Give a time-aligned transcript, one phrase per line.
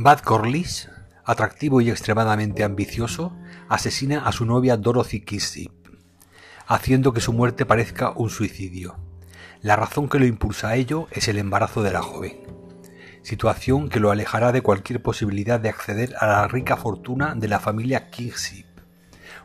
[0.00, 0.88] Bad Corliss,
[1.24, 3.36] atractivo y extremadamente ambicioso,
[3.68, 5.72] asesina a su novia Dorothy Kissip,
[6.68, 8.94] haciendo que su muerte parezca un suicidio.
[9.60, 12.36] La razón que lo impulsa a ello es el embarazo de la joven,
[13.22, 17.58] situación que lo alejará de cualquier posibilidad de acceder a la rica fortuna de la
[17.58, 18.66] familia Kissip,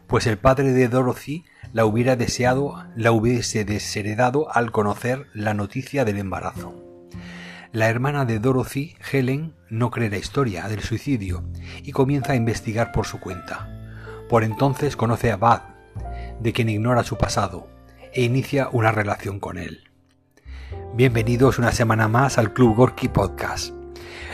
[0.05, 6.05] pues el padre de Dorothy la hubiera deseado, la hubiese desheredado al conocer la noticia
[6.05, 6.82] del embarazo.
[7.73, 11.43] La hermana de Dorothy, Helen, no cree la historia del suicidio
[11.81, 13.67] y comienza a investigar por su cuenta.
[14.29, 15.61] Por entonces conoce a Bud,
[16.39, 17.67] de quien ignora su pasado,
[18.13, 19.89] e inicia una relación con él.
[20.93, 23.73] Bienvenidos una semana más al Club Gorky Podcast.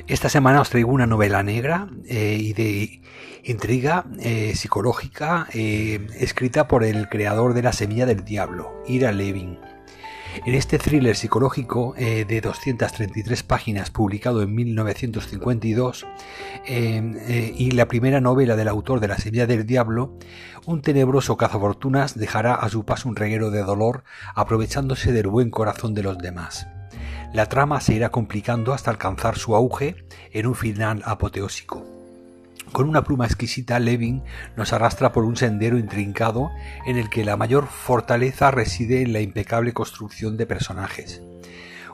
[0.07, 3.01] Esta semana os traigo una novela negra eh, y de
[3.45, 9.59] intriga eh, psicológica eh, escrita por el creador de La Semilla del Diablo, Ira Levin.
[10.45, 16.05] En este thriller psicológico eh, de 233 páginas publicado en 1952
[16.65, 20.17] em, eh, y la primera novela del autor de La Semilla del Diablo,
[20.65, 24.03] un tenebroso cazafortunas dejará a su paso un reguero de dolor
[24.35, 26.67] aprovechándose del buen corazón de los demás.
[27.33, 31.98] La trama se irá complicando hasta alcanzar su auge en un final apoteósico.
[32.71, 34.21] Con una pluma exquisita, Levin
[34.55, 36.51] nos arrastra por un sendero intrincado
[36.85, 41.23] en el que la mayor fortaleza reside en la impecable construcción de personajes.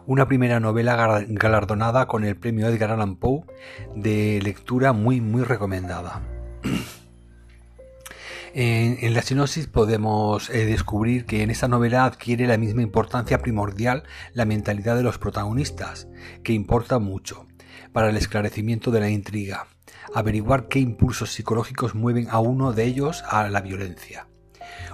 [0.06, 3.44] Una primera novela galardonada con el premio Edgar Allan Poe
[3.96, 6.22] de lectura muy muy recomendada.
[8.58, 14.04] En, la sinopsis podemos eh, descubrir que en esta novela adquiere la misma importancia primordial
[14.32, 16.08] la mentalidad de los protagonistas,
[16.42, 17.48] que importa mucho
[17.92, 19.68] para el esclarecimiento de la intriga
[20.14, 24.28] averiguar qué impulsos psicológicos mueven a uno de ellos a la violencia.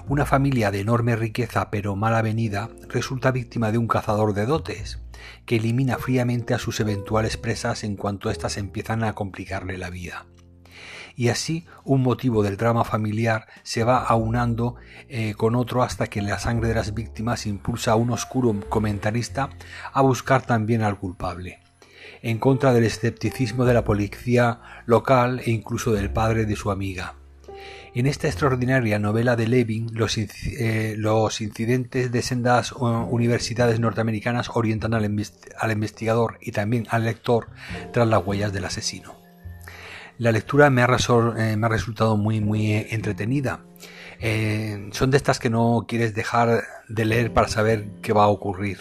[0.08, 5.02] Una familia de enorme riqueza pero mal avenida resulta víctima de un cazador de dotes,
[5.46, 10.26] que elimina fríamente a sus eventuales presas en cuanto éstas empiezan a complicarle la vida.
[11.16, 14.76] Y así un motivo del drama familiar se va aunando
[15.10, 19.50] eh, con otro hasta que la sangre de las víctimas impulsa a un oscuro comentarista
[19.94, 21.60] a buscar también al culpable
[22.22, 27.16] en contra del escepticismo de la policía local e incluso del padre de su amiga.
[27.94, 30.96] En esta extraordinaria novela de Levin, los, eh,
[31.42, 35.04] incidentes de sendas universidades norteamericanas orientan al,
[35.72, 37.48] investigador y también al lector
[37.92, 39.16] tras las huellas del asesino.
[40.18, 43.66] La lectura me ha, eh, resultado muy, muy entretenida.
[44.22, 48.28] Eh, son de estas que no quieres dejar de leer para saber qué va a
[48.28, 48.78] ocurrir.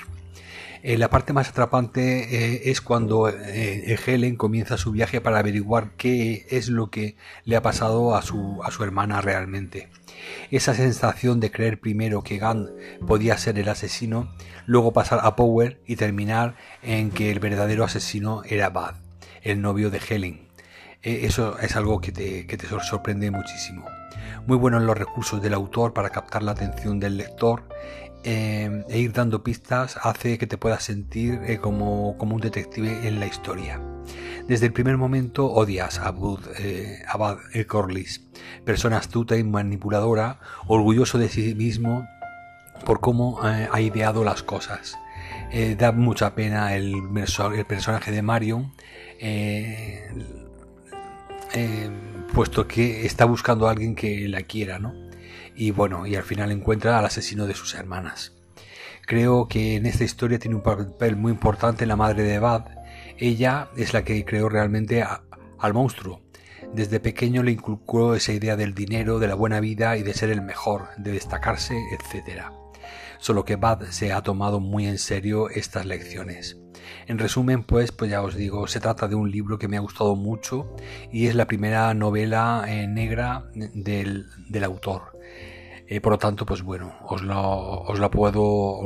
[0.82, 5.90] Eh, la parte más atrapante eh, es cuando eh, Helen comienza su viaje para averiguar
[5.96, 9.88] qué es lo que le ha pasado a su, a su hermana realmente.
[10.50, 12.70] Esa sensación de creer primero que Gunn
[13.06, 14.32] podía ser el asesino,
[14.64, 18.94] luego pasar a Power y terminar en que el verdadero asesino era Bud,
[19.42, 20.48] el novio de Helen.
[21.02, 23.84] eso es algo que te, que te sorprende muchísimo.
[24.46, 27.64] Muy buenos los recursos del autor para captar la atención del lector
[28.22, 33.08] Em, e ir dando pistas hace que te puedas sentir eh, como, como, un detective
[33.08, 33.80] en la historia.
[34.46, 38.26] Desde el primer momento odias a Bud, eh, Abad el Corliss,
[38.66, 42.06] persona astuta y manipuladora, orgulloso de sí mismo
[42.84, 44.98] por cómo eh, ha ideado las cosas.
[45.78, 48.72] da mucha pena el, el personaje de Marion,
[52.34, 55.09] puesto que está buscando a alguien que la quiera, ¿no?
[55.54, 58.34] Y bueno, y al final encuentra al asesino de sus hermanas.
[59.06, 62.66] Creo que en esta historia tiene un papel muy importante la madre de Bad.
[63.18, 66.22] Ella es la que creó realmente al monstruo.
[66.72, 70.30] Desde pequeño le inculcó esa idea del dinero, de la buena vida y de ser
[70.30, 72.44] el mejor, de destacarse, etc.
[73.18, 76.59] Solo que Bad se ha tomado muy en serio estas lecciones.
[77.06, 79.80] En resumen, pues, pues ya os digo, se trata de un libro que me ha
[79.80, 80.74] gustado mucho
[81.12, 85.18] y es la primera novela eh, negra del, del autor.
[85.86, 88.80] Eh, por lo tanto, pues bueno, os lo, os la puedo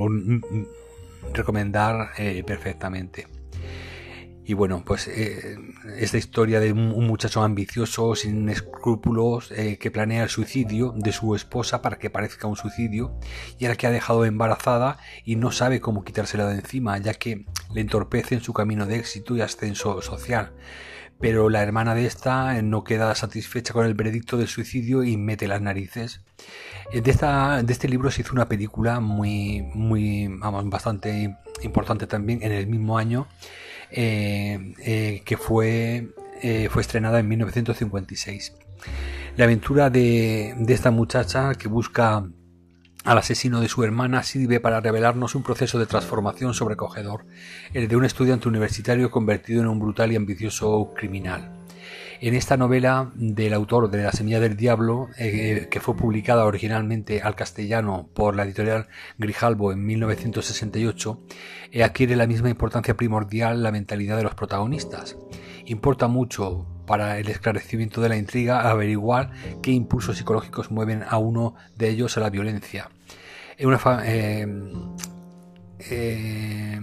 [1.35, 3.26] recomendar eh, perfectamente.
[4.46, 5.56] Y bueno, pues eh,
[5.96, 11.81] esta historia de un, muchacho ambicioso, sin escrúpulos, que planea el suicidio de su esposa
[11.81, 13.19] para que parezca un suicidio,
[13.58, 17.46] y ahora que ha dejado embarazada y no sabe cómo quitársela de encima, ya que
[17.73, 20.52] le entorpece en su camino de éxito y ascenso social
[21.20, 25.49] pero la hermana de esta no queda satisfecha con el veredicto del suicidio y mete
[25.49, 26.20] las narices.
[26.93, 32.06] Eh, de, esta, de este libro se hizo una película muy, muy, vamos, bastante importante
[32.06, 36.08] también en el mismo año, eh, eh, que fue,
[36.70, 38.55] fue estrenada en 1956.
[39.37, 42.25] La aventura de, de esta muchacha que busca
[43.05, 47.26] al asesino de su hermana sirve para revelarnos un proceso de transformación sobrecogedor,
[47.75, 51.54] el de un estudiante universitario convertido en un brutal y ambicioso criminal.
[52.21, 57.21] En esta novela del autor de La Semilla del Diablo, eh, que fue publicada originalmente
[57.21, 58.89] al castellano por la editorial
[59.19, 61.21] Grijalbo en 1968,
[61.73, 65.17] eh, adquiere la misma importancia primordial la mentalidad de los protagonistas.
[65.67, 69.31] Importa mucho para el esclarecimiento de la intriga averiguar
[69.63, 72.91] qué impulsos psicológicos mueven a uno de ellos a la violencia.
[73.59, 74.47] Eh,
[75.91, 76.81] eh,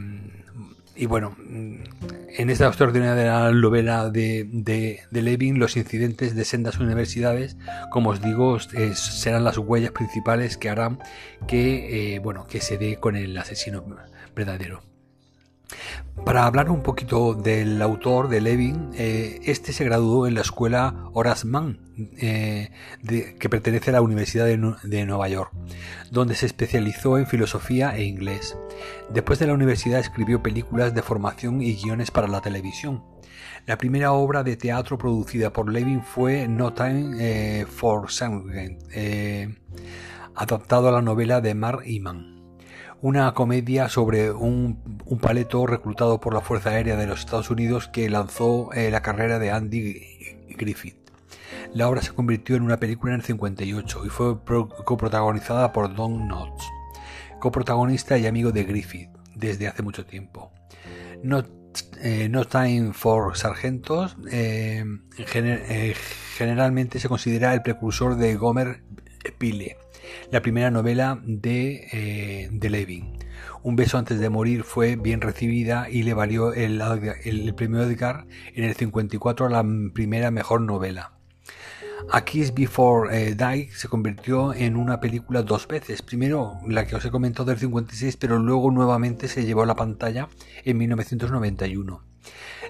[1.01, 7.57] y bueno, en esta extraordinaria novela de, de, Levin, los incidentes de sendas universidades,
[7.89, 10.99] como os digo, serán las huellas principales que harán
[11.47, 13.83] que, eh, bueno, que se dé con el asesino
[14.35, 14.90] verdadero.
[16.25, 21.09] Para hablar un poquito del autor, de Levin, eh, este se graduó en la escuela
[21.13, 21.79] Horace Mann,
[22.17, 22.69] eh,
[23.39, 25.51] que pertenece a la Universidad de, Nueva York,
[26.11, 28.55] donde se especializó en filosofía e inglés.
[29.11, 33.03] Después de la universidad escribió películas de formación y guiones para la televisión.
[33.65, 38.77] La primera obra de teatro producida por Levin fue No Time eh, for Sandgren,
[40.35, 42.40] adaptado a la novela de Mark Iman
[43.01, 44.77] una comedia sobre un,
[45.21, 49.39] paleto reclutado por la Fuerza Aérea de los Estados Unidos que lanzó eh, la carrera
[49.39, 50.97] de Andy Griffith.
[51.73, 54.43] La obra se convirtió en una película en el 58 y fue
[54.85, 56.65] coprotagonizada por Don Knotts,
[57.39, 60.51] coprotagonista y amigo de Griffith desde hace mucho tiempo.
[61.23, 61.43] No,
[62.01, 64.83] eh, Time for Sargentos eh,
[66.35, 68.83] generalmente se considera el precursor de Gomer
[69.37, 69.77] Pyle
[70.31, 73.17] la primera novela de, eh, de Levin.
[73.63, 78.25] Un beso antes de morir fue bien recibida y le valió el, premio Edgar
[78.55, 81.13] en el 54 a la primera mejor novela.
[82.09, 86.01] A Kiss Before eh, Die se convirtió en una película dos veces.
[86.01, 89.75] Primero la que os he comentado del 56, pero luego nuevamente se llevó a la
[89.75, 90.27] pantalla
[90.65, 92.03] en 1991.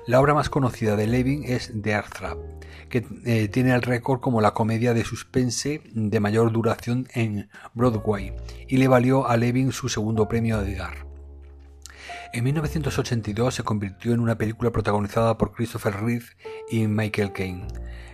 [0.08, 2.38] La obra más conocida de Levin es The Trap,
[2.90, 8.34] que eh, tiene el récord como la comedia de suspense de mayor duración en Broadway
[8.68, 11.06] y le valió a Levin su segundo premio Edgar.
[12.34, 16.26] En 1982 se convirtió en una película protagonizada por Christopher Reeve
[16.72, 17.68] y Michael Caine.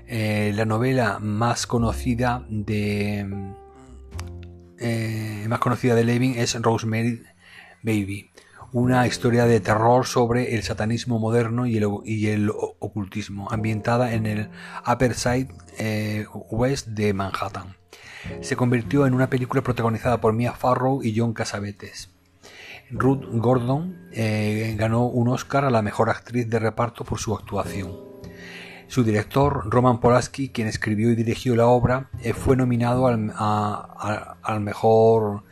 [0.08, 3.54] Eh, la novela más conocida de
[4.80, 7.24] eh, más conocida de Levin es Rosemary
[7.84, 8.32] Baby,
[8.74, 11.78] una historia de terror sobre el satanismo moderno y
[12.28, 14.50] el, ocultismo, ambientada en el
[14.86, 17.76] Upper Side eh, West de Manhattan.
[18.42, 22.10] Se convirtió en una película protagonizada por Mia Farrow y John Casavetes.
[22.90, 27.92] Ruth Gordon eh, ganó un Oscar a la mejor actriz de reparto por su actuación.
[28.88, 35.44] Su director, Roman Polanski, quien escribió y dirigió la obra, eh, fue nominado al, mejor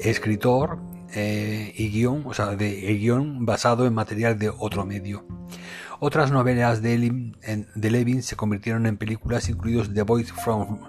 [0.00, 0.78] escritor
[1.14, 5.26] eh, y guion, o sea, de guion basado en material de otro medio.
[6.04, 6.98] Otras novelas de,
[7.76, 10.80] Levin se convirtieron en películas, incluidos The Boys from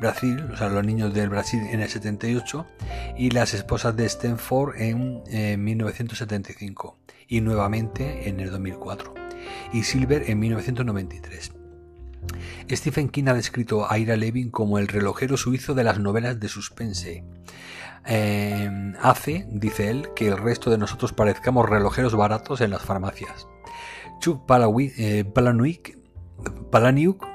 [0.00, 2.66] Brasil, o sea, Los Niños del Brasil en el 78,
[3.18, 6.96] y Las Esposas de Stanford en 1975,
[7.28, 9.12] y nuevamente en el 2004,
[9.74, 11.52] y Silver en 1993.
[12.70, 16.48] Stephen King ha descrito a Ira Levin como el relojero suizo de las novelas de
[16.48, 17.24] suspense.
[18.04, 23.46] Em, hace, dice él, que el resto de nosotros parezcamos relojeros baratos en las farmacias.
[24.20, 27.26] Chuck eh, Palahniuk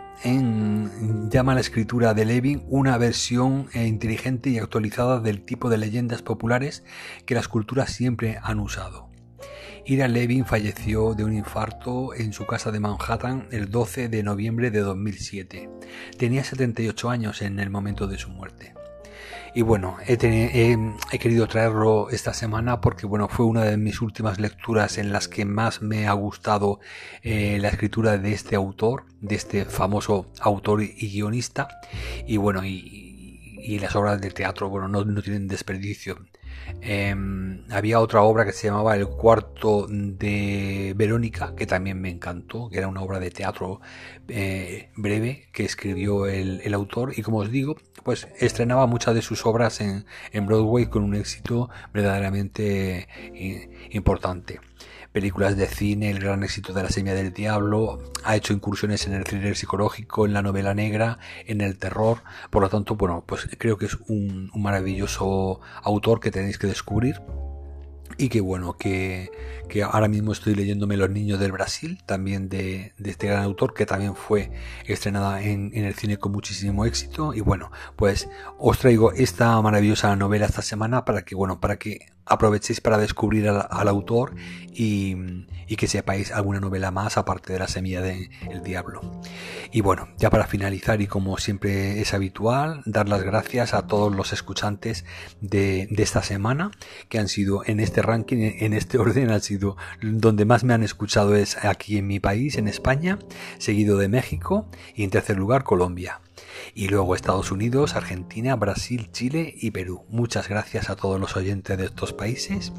[1.29, 5.77] llama a la escritura de Levin una versión eh, inteligente y actualizada del tipo de
[5.77, 6.83] leyendas populares
[7.25, 9.09] que las culturas siempre han usado.
[9.85, 14.69] Ira Levin falleció de un infarto en su casa de Manhattan el 12 de noviembre
[14.69, 15.69] de 2007.
[16.17, 18.73] Tenía 78 años en el momento de su muerte.
[19.53, 24.97] Y bueno, he, querido traerlo esta semana porque bueno, fue una de mis últimas lecturas
[24.97, 26.79] en las que más me ha gustado
[27.23, 31.67] eh, la escritura de este autor, de este famoso autor y guionista.
[32.27, 36.17] Y bueno, y, las obras de teatro, bueno, no, no tienen desperdicio.
[36.81, 42.69] Em, había otra obra que se llamaba El cuarto de Verónica, que también me encantó,
[42.69, 43.81] que era una obra de teatro
[44.27, 47.13] eh, breve que escribió el, el, autor.
[47.17, 51.15] Y como os digo, pues estrenaba muchas de sus obras en, en Broadway con un
[51.15, 54.59] éxito verdaderamente eh, importante.
[55.11, 59.13] Películas de cine, el gran éxito de La Semilla del Diablo, ha hecho incursiones en
[59.13, 62.21] el thriller psicológico, en la novela negra, en el terror,
[62.51, 67.21] por lo tanto, bueno, pues creo que es un, maravilloso autor que tenéis que descubrir.
[68.19, 69.29] y que bueno, que,
[69.83, 74.15] ahora mismo estoy leyéndome Los Niños del Brasil, también de, este gran autor, que también
[74.15, 74.49] fue
[74.85, 77.33] estrenada en, en, el cine con muchísimo éxito.
[77.33, 82.07] Y bueno, pues os traigo esta maravillosa novela esta semana para que, bueno, para que
[82.27, 84.35] aprovechéis para descubrir al, autor
[84.73, 88.29] y, que sepáis alguna novela más aparte de la semilla del
[88.63, 89.01] diablo.
[89.71, 94.15] Y bueno, ya para finalizar y como siempre es habitual, dar las gracias a todos
[94.15, 95.05] los escuchantes
[95.41, 96.71] de, esta semana
[97.09, 100.83] que han sido en este ranking, en este orden, han sido donde más me han
[100.83, 103.19] escuchado es aquí en mi país, en España,
[103.57, 106.21] seguido de México y en tercer lugar Colombia
[106.73, 110.05] y luego Estados Unidos, Argentina, Brasil, Chile y Perú.
[110.09, 112.73] Muchas gracias a todos los oyentes de estos países.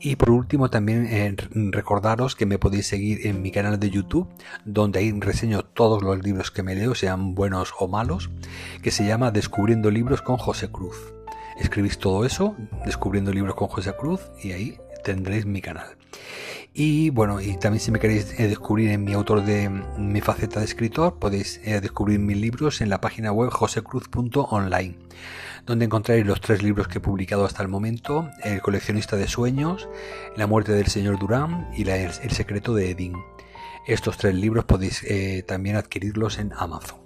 [0.00, 1.36] Y por último también eh,
[1.70, 4.28] recordaros que me podéis seguir en mi canal de YouTube,
[4.64, 8.30] donde ahí reseño todos los libros que me leo, sean buenos o malos,
[8.82, 10.96] que se llama Descubriendo Libros con José Cruz.
[11.58, 15.96] Escribís todo eso, Descubriendo Libros con José Cruz, y ahí tendréis mi canal.
[16.76, 20.58] Y bueno, y también si me queréis eh, descubrir en mi autor de mi faceta
[20.58, 24.96] de escritor, podéis eh, descubrir mis libros en la página web josecruz.online,
[25.66, 29.88] donde encontraréis los tres libros que he publicado hasta el momento, El coleccionista de sueños,
[30.36, 33.14] La muerte del señor Durán y El secreto de Edín.
[33.86, 37.03] Estos tres libros podéis eh, también adquirirlos en Amazon.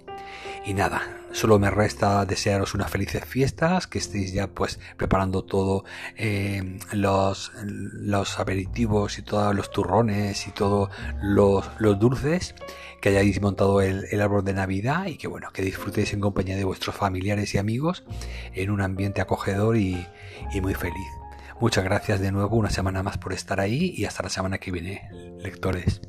[0.65, 1.01] Y nada,
[1.31, 5.83] solo me resta desearos unas felices fiestas, que estéis ya pues preparando todo
[6.17, 10.89] eh, los, los aperitivos y todos los turrones y todos
[11.21, 12.55] los, dulces,
[13.01, 16.65] que hayáis montado el, árbol de Navidad y que bueno, que disfrutéis en compañía de
[16.65, 18.03] vuestros familiares y amigos
[18.53, 20.05] en un ambiente acogedor y,
[20.53, 21.07] y muy feliz.
[21.59, 24.71] Muchas gracias de nuevo una semana más por estar ahí y hasta la semana que
[24.71, 26.01] viene, lectores.